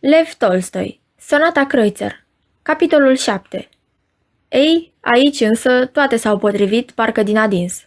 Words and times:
Lev 0.00 0.34
Tolstoi 0.38 1.00
Sonata 1.18 1.66
Kreutzer 1.66 2.24
Capitolul 2.62 3.16
7 3.16 3.68
Ei, 4.48 4.94
aici 5.00 5.40
însă 5.40 5.86
toate 5.86 6.16
s-au 6.16 6.38
potrivit 6.38 6.90
parcă 6.90 7.22
din 7.22 7.36
adins. 7.36 7.86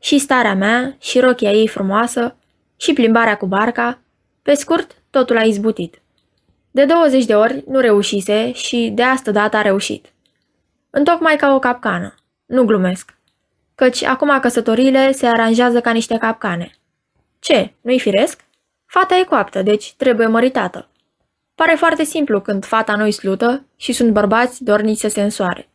Și 0.00 0.18
starea 0.18 0.54
mea, 0.54 0.96
și 1.00 1.20
rochia 1.20 1.50
ei 1.50 1.68
frumoasă, 1.68 2.36
și 2.76 2.92
plimbarea 2.92 3.36
cu 3.36 3.46
barca, 3.46 3.98
pe 4.42 4.54
scurt, 4.54 5.02
totul 5.10 5.36
a 5.36 5.42
izbutit. 5.42 6.02
De 6.70 6.84
20 6.84 7.24
de 7.24 7.34
ori 7.34 7.64
nu 7.66 7.80
reușise 7.80 8.52
și 8.52 8.90
de 8.94 9.02
asta 9.02 9.30
dată 9.30 9.56
a 9.56 9.62
reușit. 9.62 10.12
Întocmai 10.90 11.36
ca 11.36 11.54
o 11.54 11.58
capcană. 11.58 12.14
Nu 12.46 12.64
glumesc. 12.64 13.14
Căci 13.74 14.02
acum 14.02 14.40
căsătoriile 14.40 15.12
se 15.12 15.26
aranjează 15.26 15.80
ca 15.80 15.90
niște 15.90 16.18
capcane. 16.18 16.70
Ce, 17.38 17.72
nu-i 17.80 17.98
firesc? 17.98 18.40
Fata 18.86 19.16
e 19.16 19.24
coaptă, 19.24 19.62
deci 19.62 19.94
trebuie 19.94 20.26
măritată. 20.26 20.86
Pare 21.54 21.74
foarte 21.74 22.04
simplu 22.04 22.40
când 22.40 22.64
fata 22.64 22.96
nu-i 22.96 23.12
slută 23.12 23.64
și 23.76 23.92
sunt 23.92 24.12
bărbați 24.12 24.64
dorniți 24.64 25.00
să 25.00 25.08
se 25.08 25.22
însoare. 25.22 25.68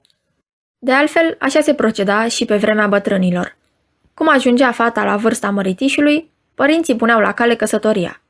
De 0.80 0.92
altfel, 0.92 1.38
așa 1.40 1.62
se 1.62 1.74
proceda 1.74 2.28
și 2.28 2.46
pe 2.46 2.58
vremea 2.58 2.88
bătrânilor. 2.88 3.58
Cum 4.14 4.30
ajungea 4.30 4.72
fata 4.72 5.04
la 5.04 5.16
vârsta 5.16 5.50
măritișului, 5.50 6.32
părinții 6.56 6.96
puneau 6.96 7.20
la 7.20 7.32
cale 7.34 7.56
căsătoria. 7.56 8.22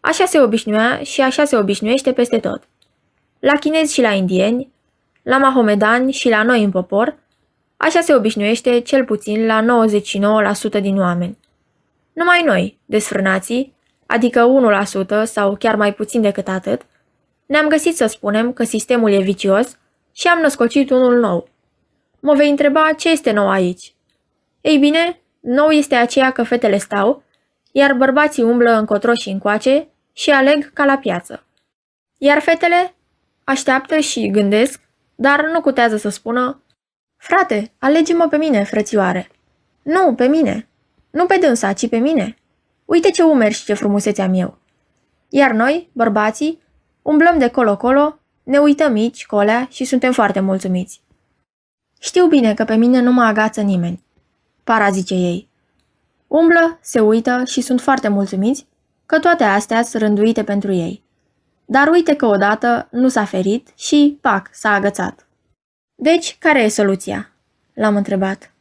Așa 0.00 0.24
se 0.24 0.40
obișnuia 0.40 1.02
și 1.02 1.20
așa 1.20 1.44
se 1.44 1.56
obișnuiește 1.56 2.12
peste 2.12 2.38
tot. 2.38 2.62
La 3.38 3.54
chinezi 3.54 3.94
și 3.94 4.00
la 4.00 4.12
indieni, 4.12 4.72
la 5.22 5.38
mahomedani 5.38 6.12
și 6.12 6.28
la 6.28 6.42
noi 6.42 6.64
în 6.64 6.70
popor, 6.70 7.16
așa 7.76 8.00
se 8.00 8.14
obișnuiește 8.14 8.80
cel 8.80 9.04
puțin 9.04 9.46
la 9.46 9.86
99% 10.78 10.80
din 10.80 10.98
oameni. 10.98 11.38
Numai 12.12 12.42
noi, 12.46 12.78
desfrânații, 12.84 13.74
adică 14.08 14.46
1% 15.22 15.24
sau 15.24 15.56
chiar 15.56 15.76
mai 15.76 15.94
puțin 15.94 16.20
decât 16.20 16.48
atât, 16.48 16.82
ne-am 17.46 17.68
găsit 17.68 17.96
să 17.96 18.06
spunem 18.06 18.52
că 18.52 18.64
sistemul 18.64 19.12
e 19.12 19.20
vicios 19.20 19.78
și 20.12 20.26
am 20.26 20.40
născocit 20.40 20.90
unul 20.90 21.18
nou. 21.20 21.48
Mă 22.20 22.34
vei 22.34 22.50
întreba 22.50 22.92
ce 22.92 23.10
este 23.10 23.30
nou 23.30 23.48
aici. 23.48 23.94
Ei 24.60 24.78
bine, 24.78 25.20
nou 25.40 25.68
este 25.68 25.94
aceea 25.94 26.30
că 26.30 26.42
fetele 26.42 26.78
stau, 26.78 27.22
iar 27.72 27.92
bărbații 27.92 28.42
umblă 28.42 28.70
încotro 28.70 29.14
și 29.14 29.28
încoace 29.28 29.88
și 30.12 30.30
aleg 30.30 30.72
ca 30.72 30.84
la 30.84 30.96
piață. 30.98 31.44
Iar 32.18 32.40
fetele 32.40 32.94
așteaptă 33.44 33.98
și 33.98 34.30
gândesc, 34.30 34.80
dar 35.14 35.44
nu 35.52 35.60
cutează 35.60 35.96
să 35.96 36.08
spună 36.08 36.62
Frate, 37.16 37.72
alege-mă 37.78 38.28
pe 38.28 38.36
mine, 38.36 38.64
frățioare. 38.64 39.28
Nu, 39.82 40.14
pe 40.14 40.26
mine. 40.26 40.68
Nu 41.10 41.26
pe 41.26 41.36
dânsa, 41.36 41.72
ci 41.72 41.88
pe 41.88 41.96
mine. 41.96 42.36
Uite 42.88 43.10
ce 43.10 43.22
umeri 43.22 43.54
și 43.54 43.64
ce 43.64 43.74
frumusețe 43.74 44.22
am 44.22 44.34
eu. 44.34 44.58
Iar 45.28 45.50
noi, 45.50 45.90
bărbații, 45.92 46.62
umblăm 47.02 47.38
de 47.38 47.48
colo-colo, 47.48 48.18
ne 48.42 48.58
uităm 48.58 48.92
mici, 48.92 49.26
colea 49.26 49.66
și 49.70 49.84
suntem 49.84 50.12
foarte 50.12 50.40
mulțumiți. 50.40 51.02
Știu 51.98 52.26
bine 52.26 52.54
că 52.54 52.64
pe 52.64 52.74
mine 52.74 53.00
nu 53.00 53.12
mă 53.12 53.22
agață 53.22 53.60
nimeni. 53.60 54.02
Para 54.64 54.90
zice 54.90 55.14
ei. 55.14 55.48
Umblă, 56.26 56.78
se 56.80 57.00
uită 57.00 57.42
și 57.46 57.60
sunt 57.60 57.80
foarte 57.80 58.08
mulțumiți 58.08 58.66
că 59.06 59.18
toate 59.18 59.44
astea 59.44 59.82
sunt 59.82 60.02
rânduite 60.02 60.44
pentru 60.44 60.72
ei. 60.72 61.02
Dar 61.64 61.88
uite 61.88 62.14
că 62.14 62.26
odată 62.26 62.88
nu 62.90 63.08
s-a 63.08 63.24
ferit 63.24 63.68
și, 63.76 64.18
pac, 64.20 64.48
s-a 64.52 64.72
agățat. 64.72 65.26
Deci, 65.94 66.36
care 66.38 66.62
e 66.62 66.68
soluția? 66.68 67.32
L-am 67.74 67.96
întrebat. 67.96 68.52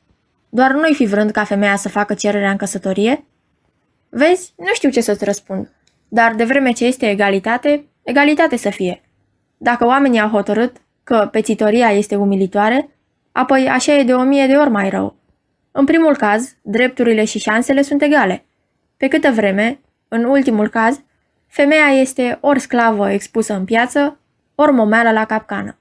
Doar 0.50 0.72
nu-i 0.72 0.94
fi 0.94 1.06
vrând 1.06 1.32
ca 1.32 1.44
femeia 1.44 1.76
să 1.76 1.90
facă 1.90 2.14
cererea 2.14 2.52
în 2.52 2.58
căsătorie? 2.58 3.26
Vezi, 4.10 4.54
nu 4.58 4.74
știu 4.74 4.90
ce 4.90 5.02
să-ți 5.02 5.24
răspund, 5.24 5.72
dar 6.08 6.36
de 6.36 6.44
vreme 6.44 6.72
ce 6.72 6.86
este 6.86 7.10
egalitate, 7.10 7.86
egalitate 8.04 8.56
să 8.56 8.70
fie. 8.70 9.02
Dacă 9.58 9.86
oamenii 9.86 10.20
au 10.20 10.30
hotărât 10.30 10.78
că 11.04 11.28
pețitoria 11.32 11.92
este 11.92 12.16
umilitoare, 12.16 12.90
apoi 13.32 13.68
așa 13.68 13.94
e 13.94 14.04
de 14.04 14.14
o 14.14 14.24
mie 14.24 14.48
de 14.48 14.56
ori 14.56 14.70
mai 14.70 14.90
rău. 14.90 15.16
În 15.72 15.86
primul 15.86 16.16
caz, 16.16 16.56
drepturile 16.62 17.26
și 17.26 17.40
șansele 17.40 17.82
sunt 17.82 18.02
egale. 18.02 18.46
Pe 18.98 19.08
câtă 19.08 19.32
vreme, 19.32 19.80
în 20.08 20.24
ultimul 20.24 20.70
caz, 20.70 21.02
femeia 21.48 21.88
este 21.88 22.38
ori 22.42 22.60
sclavă 22.60 23.12
expusă 23.12 23.54
în 23.54 23.66
piață, 23.66 24.20
ori 24.56 24.72
momeală 24.72 25.12
la 25.12 25.26
capcană. 25.26 25.78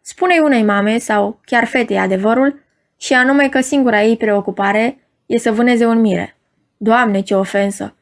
Spune 0.00 0.38
unei 0.38 0.62
mame 0.62 0.98
sau 0.98 1.40
chiar 1.44 1.64
fetei 1.64 1.98
adevărul 1.98 2.62
și 2.96 3.12
anume 3.12 3.48
că 3.48 3.60
singura 3.60 4.02
ei 4.02 4.16
preocupare 4.16 4.98
e 5.26 5.38
să 5.38 5.52
vâneze 5.52 5.86
un 5.86 6.00
mire. 6.00 6.39
Doamne, 6.82 7.20
ce 7.20 7.34
ofensă! 7.34 7.94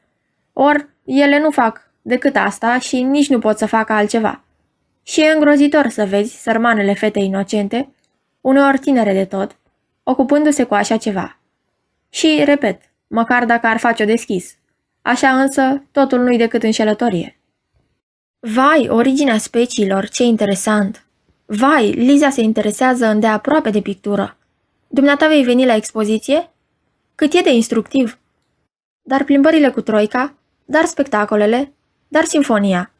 Or, 0.53 0.89
ele 1.05 1.39
nu 1.39 1.51
fac 1.51 1.91
decât 2.01 2.35
asta 2.35 2.79
și 2.79 3.01
nici 3.01 3.29
nu 3.29 3.39
pot 3.39 3.57
să 3.57 3.65
facă 3.65 3.93
altceva. 3.93 4.43
Și 5.03 5.21
e 5.21 5.31
îngrozitor 5.31 5.87
să 5.87 6.05
vezi 6.05 6.41
sărmanele 6.41 6.93
fete 6.93 7.19
inocente, 7.19 7.89
uneori 8.41 8.77
tinere 8.77 9.13
de 9.13 9.25
tot, 9.25 9.55
ocupându-se 10.03 10.63
cu 10.63 10.73
așa 10.73 10.97
ceva. 10.97 11.37
Și, 12.09 12.41
repet, 12.45 12.81
măcar 13.07 13.45
dacă 13.45 13.67
ar 13.67 13.77
face-o 13.77 14.05
deschis. 14.05 14.55
Așa 15.01 15.41
însă, 15.41 15.83
totul 15.91 16.19
nu-i 16.19 16.37
decât 16.37 16.63
înșelătorie. 16.63 17.39
Vai, 18.39 18.87
originea 18.89 19.37
speciilor, 19.37 20.07
ce 20.09 20.23
interesant! 20.23 21.05
Vai, 21.45 21.91
Liza 21.91 22.29
se 22.29 22.41
interesează 22.41 23.05
îndeaproape 23.05 23.69
de 23.69 23.81
pictură. 23.81 24.37
Dumneata 24.87 25.27
vei 25.27 25.43
veni 25.43 25.65
la 25.65 25.75
expoziție? 25.75 26.49
Cât 27.15 27.33
e 27.33 27.41
de 27.41 27.53
instructiv! 27.53 28.19
Dar 29.09 29.23
plimbările 29.23 29.69
cu 29.69 29.81
troica, 29.81 30.33
dar 30.65 30.85
spectacolele, 30.85 31.73
dar 32.07 32.23
sinfonia. 32.23 32.91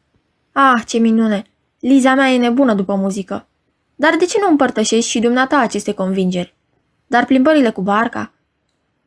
Ah, 0.52 0.82
ce 0.86 0.98
minune! 0.98 1.44
Liza 1.80 2.14
mea 2.14 2.28
e 2.28 2.38
nebună 2.38 2.74
după 2.74 2.94
muzică. 2.94 3.46
Dar 3.94 4.16
de 4.16 4.24
ce 4.24 4.38
nu 4.40 4.48
împărtășești 4.48 5.10
și 5.10 5.20
dumneata 5.20 5.58
aceste 5.58 5.92
convingeri? 5.92 6.54
Dar 7.06 7.24
plimbările 7.24 7.70
cu 7.70 7.82
barca? 7.82 8.32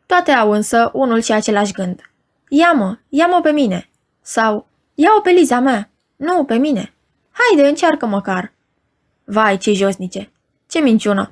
Toate 0.05 0.31
au 0.31 0.51
însă 0.51 0.89
unul 0.93 1.21
și 1.21 1.31
același 1.31 1.71
gând. 1.71 2.11
Ia-mă, 2.49 2.97
ia-mă 3.09 3.39
pe 3.43 3.51
mine. 3.51 3.89
Sau, 4.21 4.67
ia-o 4.93 5.19
pe 5.19 5.29
Liza 5.29 5.59
mea. 5.59 5.89
Nu, 6.15 6.43
pe 6.43 6.55
mine. 6.55 6.93
Haide, 7.31 7.67
încearcă 7.67 8.05
măcar. 8.05 8.53
Vai, 9.23 9.57
ce 9.57 9.73
josnice! 9.73 10.31
Ce 10.67 10.79
minciună! 10.79 11.31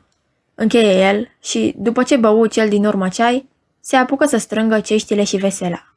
Încheie 0.56 1.08
el 1.08 1.28
și, 1.42 1.74
după 1.78 2.04
ce 2.04 2.18
bău 2.18 2.46
cel 2.46 2.70
din 2.70 2.86
urmă 2.86 3.08
ceai, 3.10 3.50
se 3.82 3.96
apucă 3.96 4.26
să 4.26 4.38
strângă 4.38 4.80
ceștile 4.80 5.24
și 5.24 5.38
vesela. 5.38 5.91